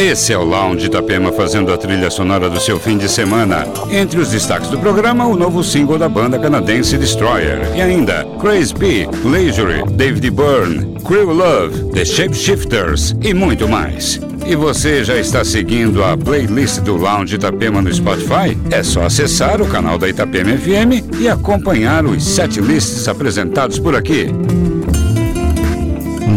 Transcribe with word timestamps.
Esse 0.00 0.32
é 0.32 0.38
o 0.38 0.44
Lounge 0.44 0.86
Itapema 0.86 1.30
fazendo 1.30 1.70
a 1.74 1.76
trilha 1.76 2.10
sonora 2.10 2.48
do 2.48 2.58
seu 2.58 2.80
fim 2.80 2.96
de 2.96 3.06
semana. 3.06 3.66
Entre 3.90 4.18
os 4.18 4.30
destaques 4.30 4.70
do 4.70 4.78
programa, 4.78 5.26
o 5.26 5.36
novo 5.36 5.62
single 5.62 5.98
da 5.98 6.08
banda 6.08 6.38
canadense 6.38 6.96
Destroyer. 6.96 7.70
E 7.76 7.82
ainda, 7.82 8.26
Crazy 8.40 8.74
P, 8.74 9.06
Leisure, 9.22 9.84
David 9.92 10.30
Byrne, 10.30 10.98
Crew 11.04 11.30
Love, 11.30 11.90
The 11.92 12.06
Shapeshifters 12.06 13.14
e 13.20 13.34
muito 13.34 13.68
mais. 13.68 14.18
E 14.46 14.56
você 14.56 15.04
já 15.04 15.18
está 15.18 15.44
seguindo 15.44 16.02
a 16.02 16.16
playlist 16.16 16.80
do 16.80 16.96
Lounge 16.96 17.34
Itapema 17.34 17.82
no 17.82 17.92
Spotify? 17.92 18.56
É 18.70 18.82
só 18.82 19.02
acessar 19.02 19.60
o 19.60 19.66
canal 19.66 19.98
da 19.98 20.08
Itapema 20.08 20.56
FM 20.56 21.20
e 21.20 21.28
acompanhar 21.28 22.06
os 22.06 22.24
sete 22.24 22.58
lists 22.58 23.06
apresentados 23.06 23.78
por 23.78 23.94
aqui. 23.94 24.28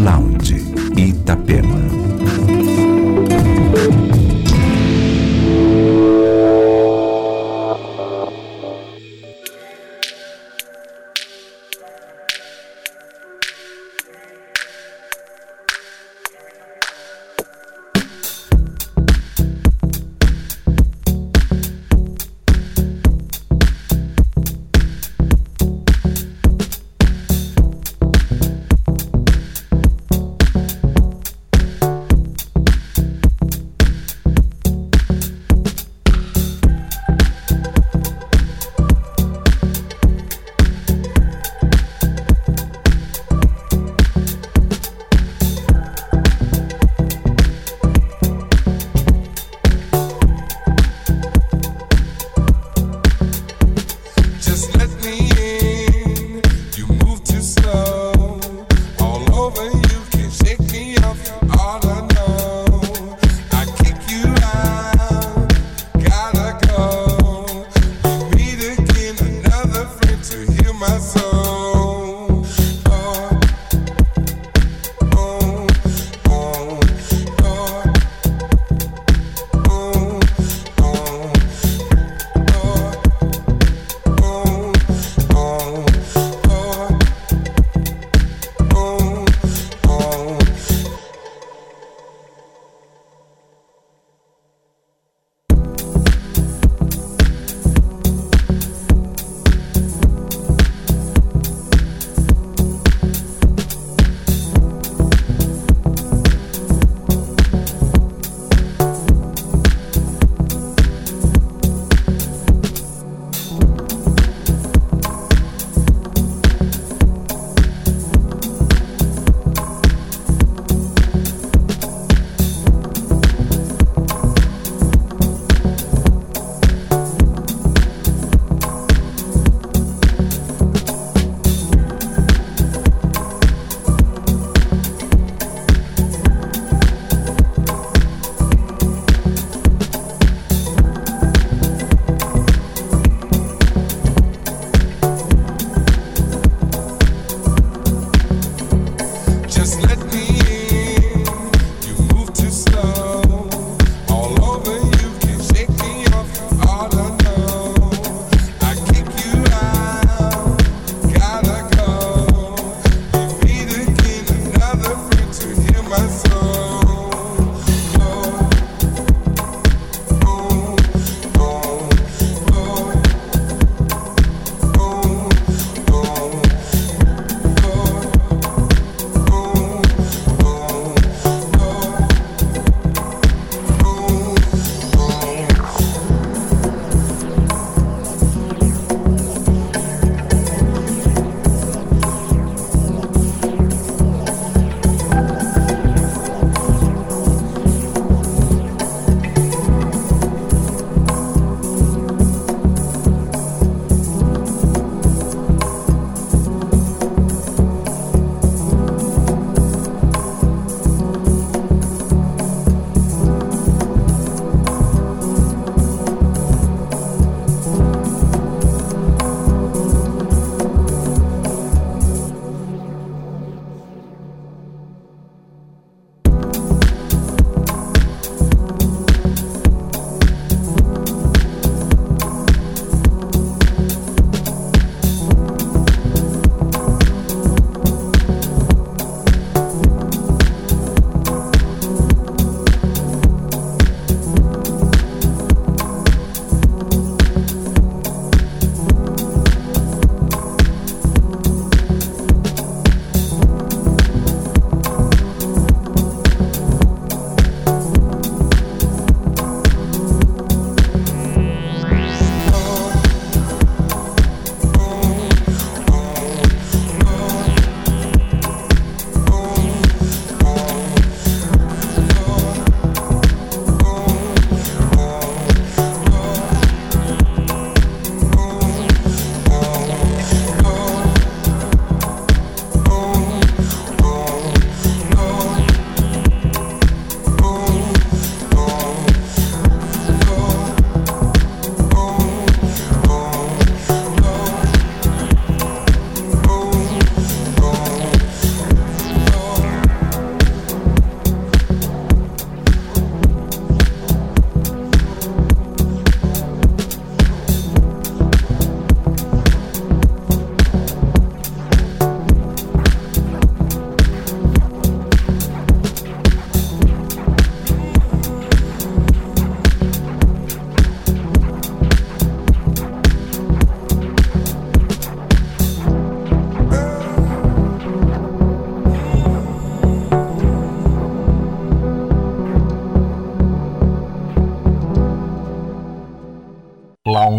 Lounge 0.04 0.62
Itapema. 0.98 1.73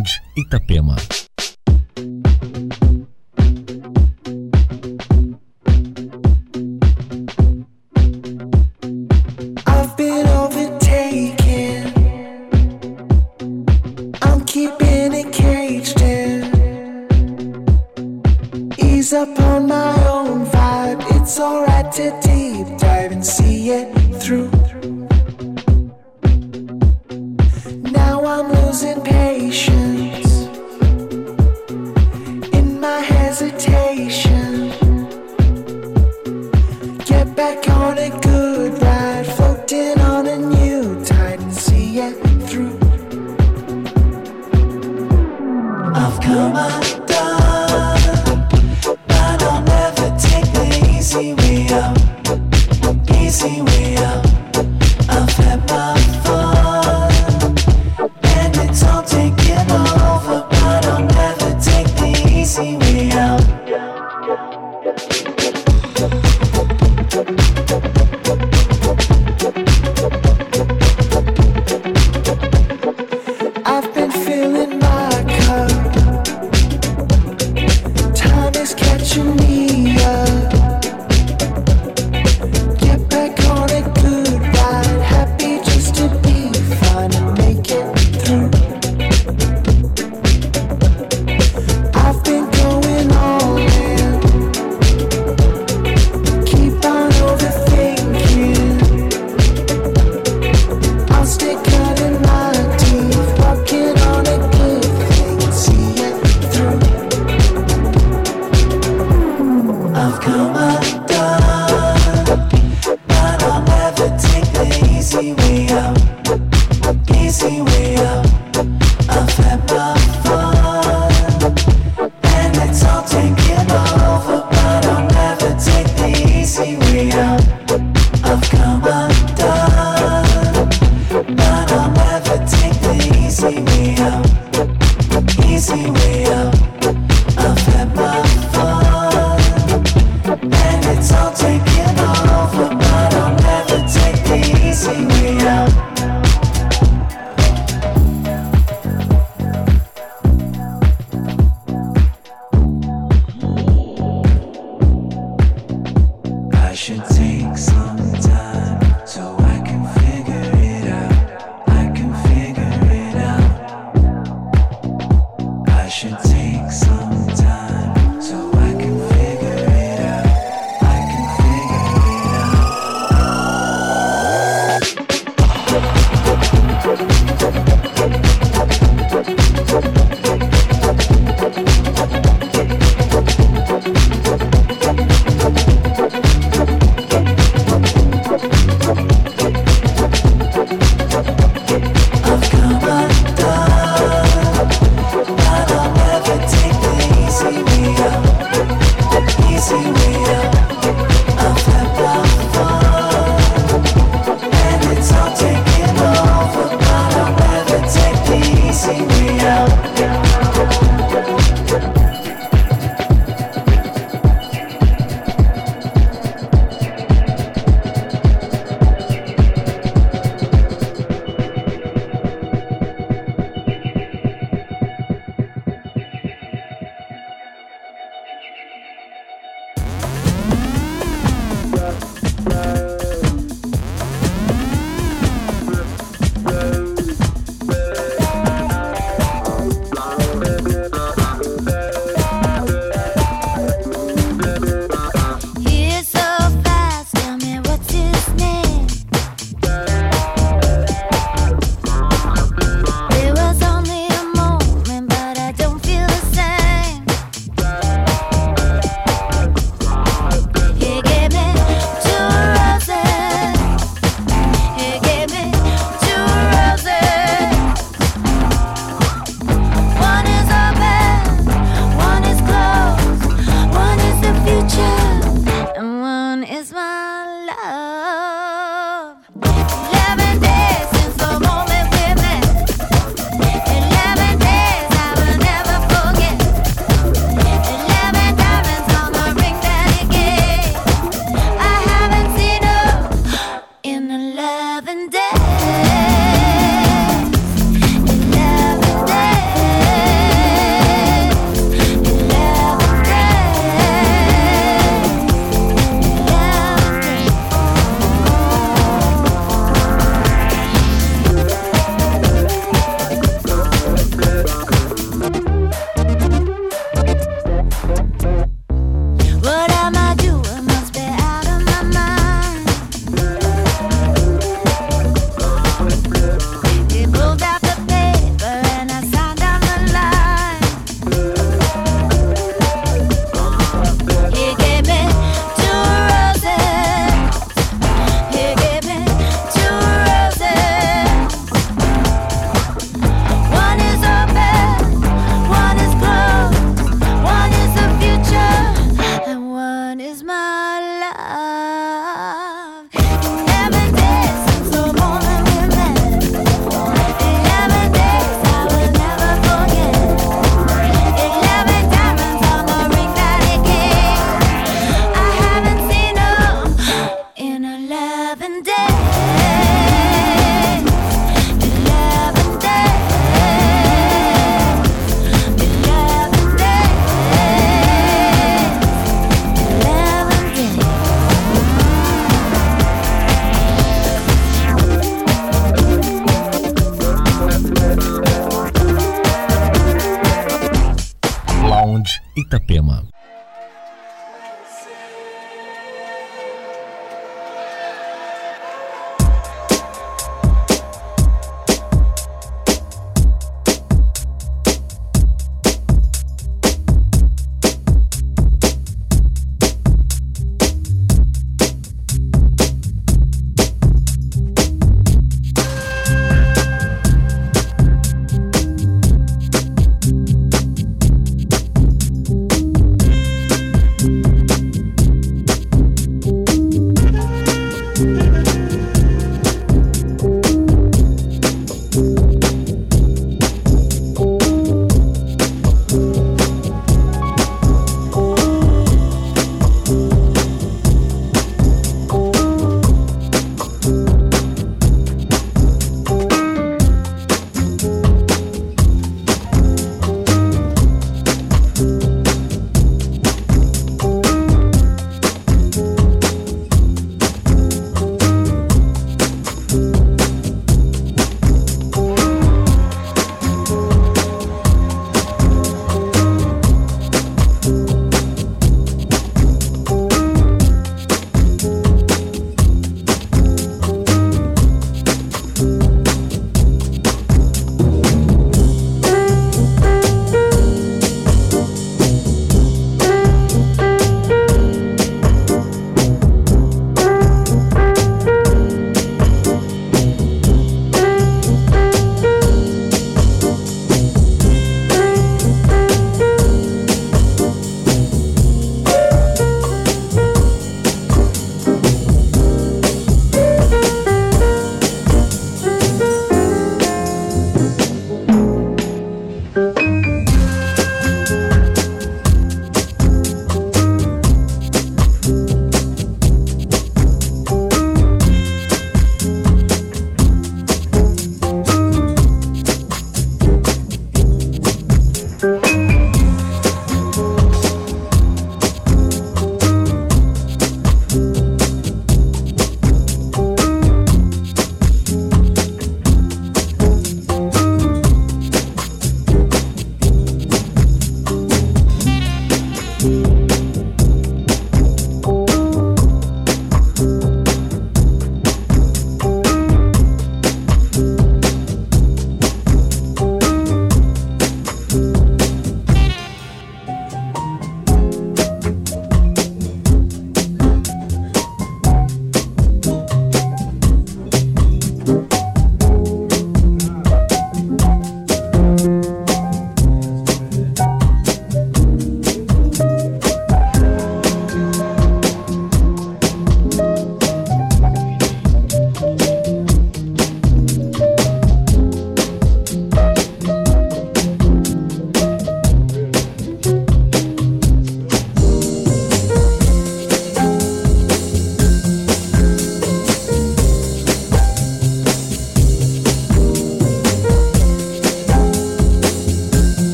Responde 0.00 0.22
Itapema. 0.34 0.96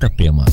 Itapema. 0.00 0.46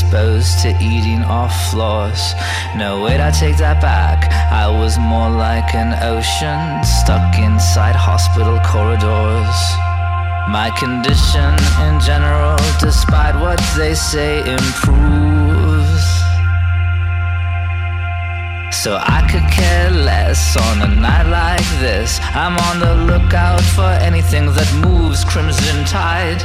Predisposed 0.00 0.62
to 0.62 0.68
eating 0.82 1.22
off 1.22 1.52
floors. 1.70 2.34
No, 2.76 3.02
wait, 3.02 3.20
I 3.20 3.30
take 3.30 3.56
that 3.58 3.80
back. 3.80 4.30
I 4.52 4.68
was 4.68 4.98
more 4.98 5.30
like 5.30 5.74
an 5.74 5.92
ocean 6.02 6.84
stuck 6.84 7.38
inside 7.38 7.96
hospital 7.96 8.58
corridors. 8.64 9.56
My 10.48 10.70
condition 10.78 11.52
in 11.86 12.00
general, 12.00 12.56
despite 12.80 13.34
what 13.36 13.60
they 13.76 13.94
say, 13.94 14.40
improves. 14.40 16.04
So 18.72 18.96
I 18.96 19.26
could 19.30 19.46
care 19.52 19.90
less 19.90 20.56
on 20.56 20.82
a 20.82 20.94
night 20.94 21.28
like 21.28 21.68
this. 21.80 22.18
I'm 22.34 22.56
on 22.68 22.80
the 22.80 22.94
lookout 23.12 23.62
for 23.76 23.90
anything 24.00 24.46
that 24.46 24.70
moves 24.86 25.24
crimson 25.24 25.84
tide. 25.84 26.42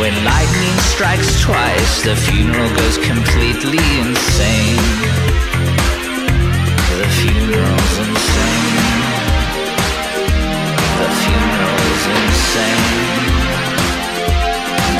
When 0.00 0.16
lightning 0.24 0.78
strikes 0.78 1.42
twice 1.42 2.02
The 2.02 2.16
funeral 2.16 2.70
goes 2.74 2.96
completely 2.96 3.84
insane. 4.00 4.80
The 7.00 7.08
funeral's 7.20 7.98
insane. 8.00 8.80
The 11.00 11.08
funeral's 11.20 12.04
insane. 12.16 13.20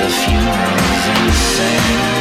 The 0.01 0.11
funeral's 0.21 1.07
insane. 1.17 2.21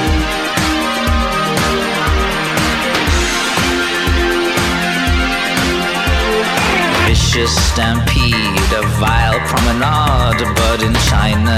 Vicious 7.08 7.54
stampede, 7.72 8.72
a 8.72 8.84
vile 9.00 9.40
promenade. 9.48 10.44
But 10.56 10.84
in 10.84 10.94
China 11.10 11.58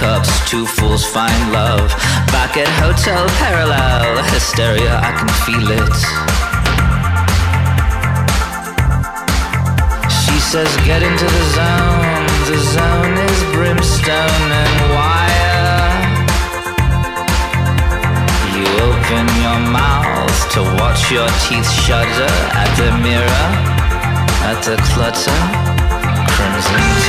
cups, 0.00 0.32
two 0.48 0.64
fools 0.64 1.04
find 1.04 1.52
love. 1.52 1.92
Back 2.32 2.56
at 2.56 2.70
Hotel 2.80 3.20
Parallel, 3.36 4.24
hysteria, 4.32 4.96
I 4.96 5.12
can 5.12 5.28
feel 5.44 5.68
it. 5.76 5.96
She 10.08 10.36
says, 10.40 10.70
Get 10.88 11.04
into 11.04 11.28
the 11.36 11.44
zone. 11.52 12.26
The 12.48 12.58
zone 12.76 13.16
is 13.28 13.40
brimstone 13.52 14.48
and 14.62 14.76
wire. 14.96 15.84
You 18.56 18.64
open 18.88 19.26
your 19.44 19.60
mouth 19.68 20.38
to 20.56 20.60
watch 20.80 21.12
your 21.12 21.28
teeth 21.44 21.70
shudder 21.84 22.32
at 22.56 22.70
the 22.80 22.90
mirror, 23.04 23.46
at 24.48 24.58
the 24.64 24.76
clutter, 24.88 25.40
crimson. 26.32 26.99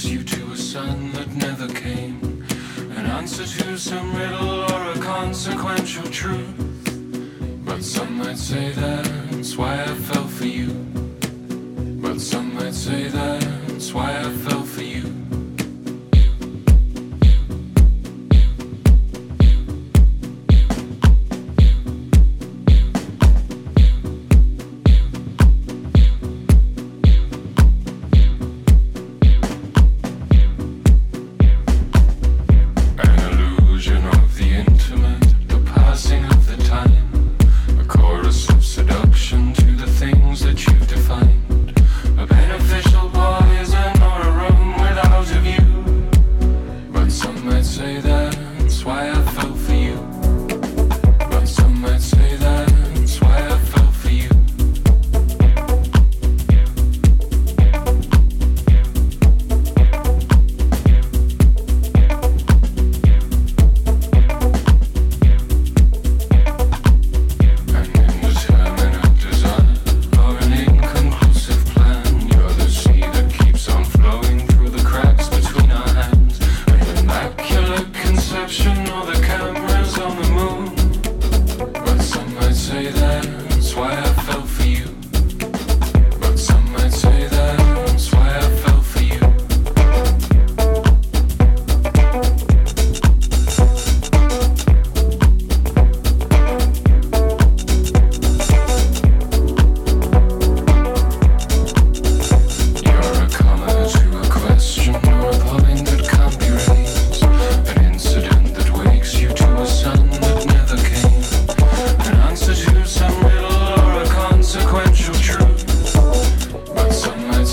takes 0.00 0.12
you 0.12 0.22
to 0.22 0.52
a 0.52 0.56
sun 0.56 1.12
that 1.12 1.28
never 1.34 1.68
came. 1.68 2.44
An 2.96 3.06
answer 3.06 3.44
to 3.44 3.76
some 3.76 4.14
riddle 4.14 4.60
or 4.72 4.92
a 4.92 4.98
consequential 4.98 6.08
truth. 6.10 6.54
But 7.64 7.82
some 7.82 8.16
might 8.16 8.38
say 8.38 8.72
that's 8.72 9.56
why 9.58 9.82
I 9.82 9.94
fell 10.08 10.26
for 10.26 10.46
you. 10.46 10.70
But 12.02 12.18
some 12.20 12.54
might 12.54 12.74
say 12.74 13.08
that. 13.08 13.39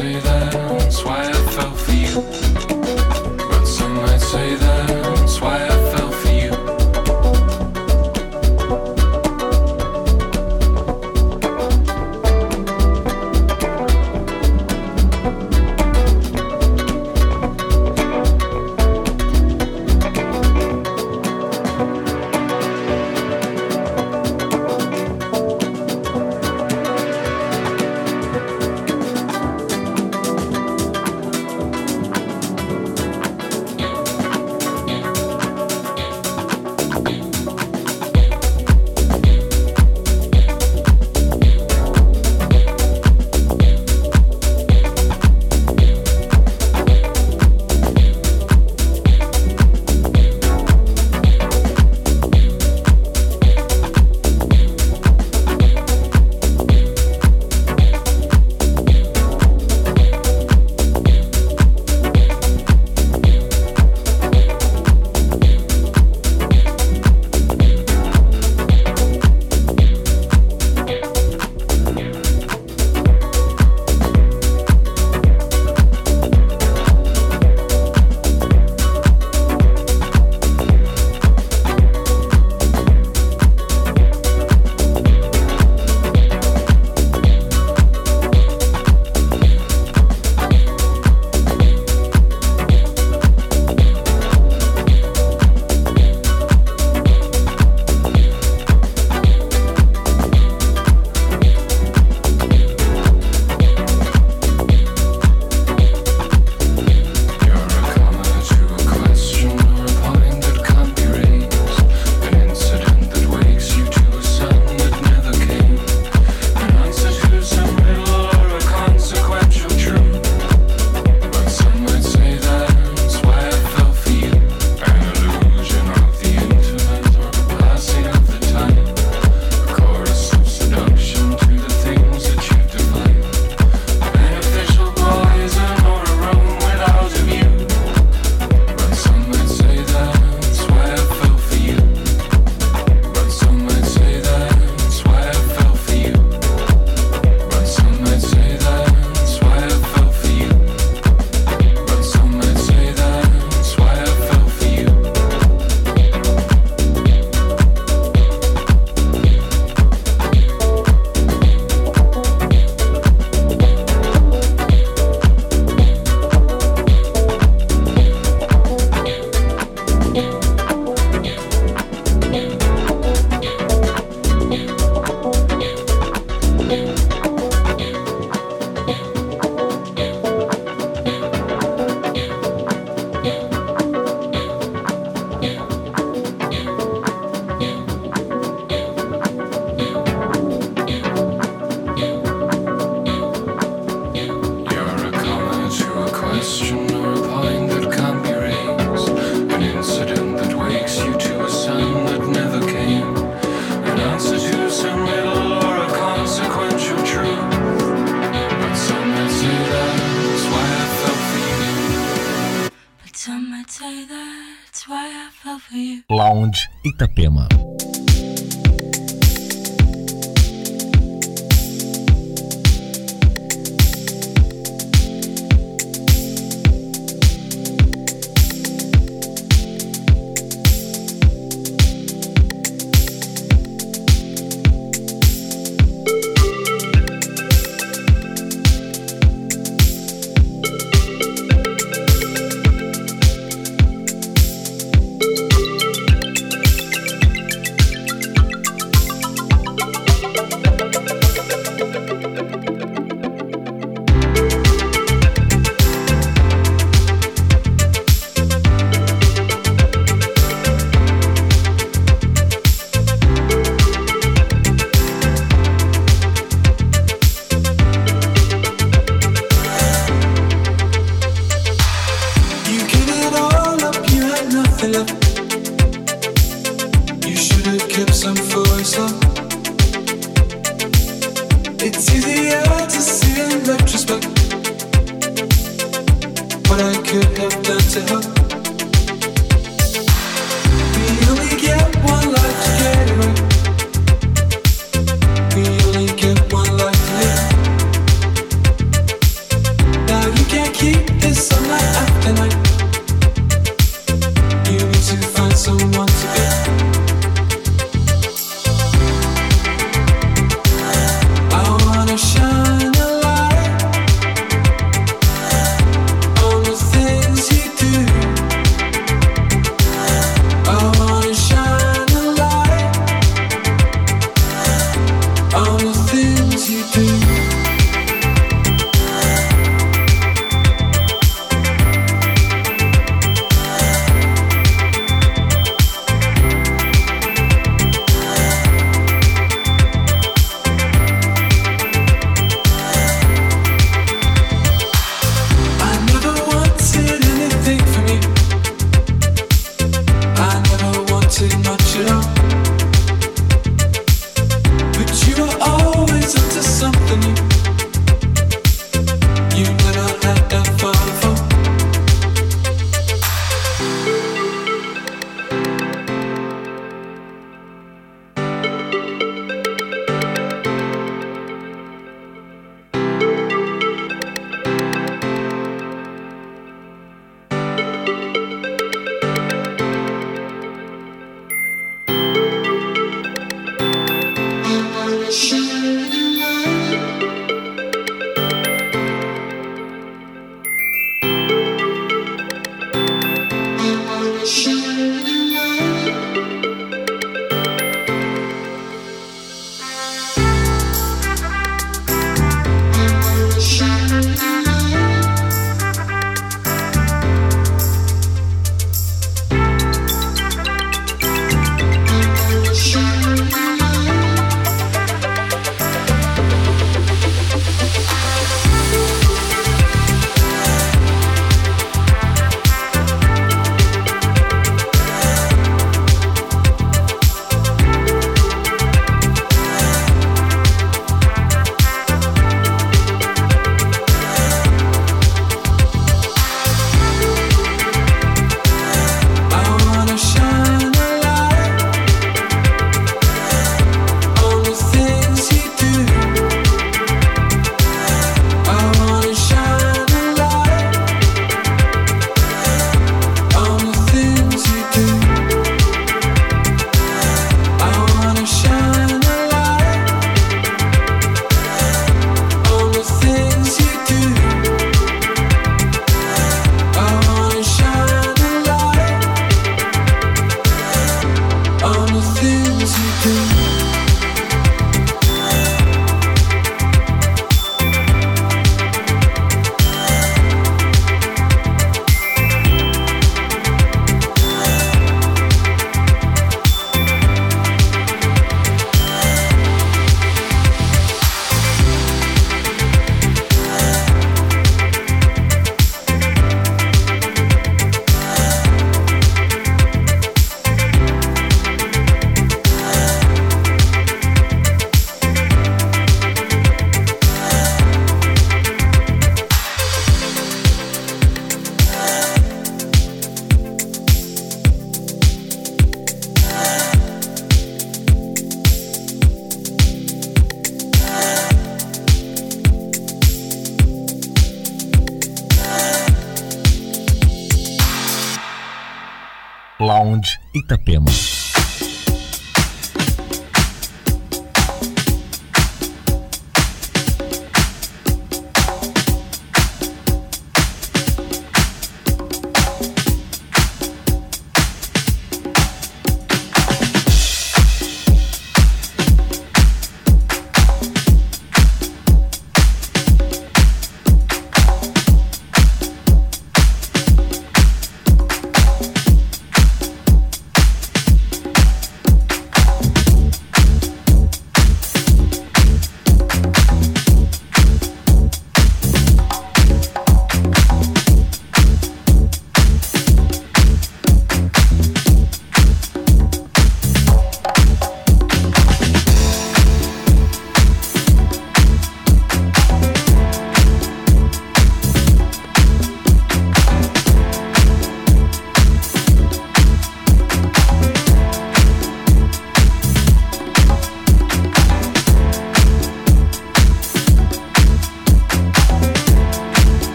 say. 0.00 0.27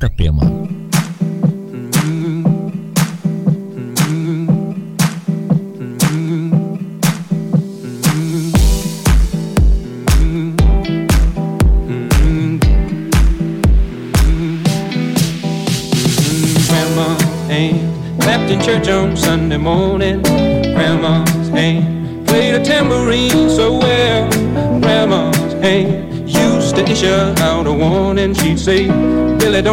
Itapema. 0.00 0.59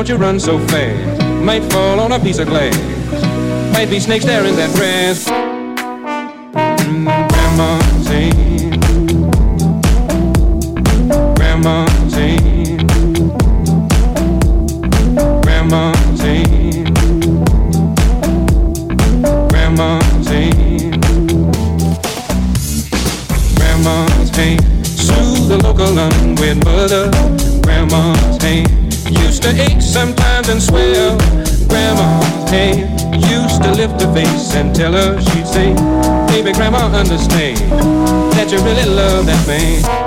Don't 0.07 0.19
you 0.19 0.23
run 0.23 0.39
so 0.39 0.57
fast. 0.67 1.21
Might 1.43 1.63
fall 1.71 1.99
on 1.99 2.13
a 2.13 2.19
piece 2.19 2.39
of 2.39 2.47
glass. 2.47 2.73
Might 3.73 3.89
be 3.89 3.99
snakes 3.99 4.23
there 4.23 4.45
in 4.45 4.55
that 4.55 4.73
grass. 4.75 5.25
Mm, 6.85 7.27
grandma's 7.29 8.11
in. 8.11 8.66
And 34.57 34.75
tell 34.75 34.91
her 34.91 35.21
she'd 35.21 35.45
say, 35.45 35.73
Baby, 36.27 36.51
Grandma, 36.51 36.87
understand 36.91 37.57
that 38.33 38.51
you 38.51 38.57
really 38.63 38.85
love 38.85 39.25
that 39.27 39.47
man. 39.47 40.06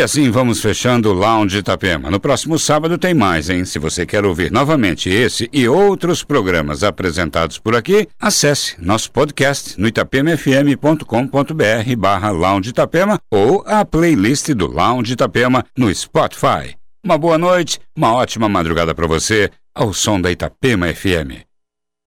E 0.00 0.02
assim 0.02 0.30
vamos 0.30 0.62
fechando 0.62 1.10
o 1.10 1.12
Lounge 1.12 1.58
Itapema. 1.58 2.10
No 2.10 2.18
próximo 2.18 2.58
sábado 2.58 2.96
tem 2.96 3.12
mais, 3.12 3.50
hein? 3.50 3.66
Se 3.66 3.78
você 3.78 4.06
quer 4.06 4.24
ouvir 4.24 4.50
novamente 4.50 5.10
esse 5.10 5.46
e 5.52 5.68
outros 5.68 6.24
programas 6.24 6.82
apresentados 6.82 7.58
por 7.58 7.76
aqui, 7.76 8.08
acesse 8.18 8.82
nosso 8.82 9.12
podcast 9.12 9.78
no 9.78 9.86
itapemafm.com.br 9.86 11.04
barra 11.98 12.30
Lounge 12.30 12.70
Itapema 12.70 13.20
ou 13.30 13.62
a 13.66 13.84
playlist 13.84 14.48
do 14.54 14.68
Lounge 14.68 15.12
Itapema 15.12 15.66
no 15.76 15.94
Spotify. 15.94 16.74
Uma 17.04 17.18
boa 17.18 17.36
noite, 17.36 17.78
uma 17.94 18.14
ótima 18.14 18.48
madrugada 18.48 18.94
para 18.94 19.06
você, 19.06 19.50
ao 19.74 19.92
som 19.92 20.18
da 20.18 20.32
Itapema 20.32 20.86
FM. 20.94 21.49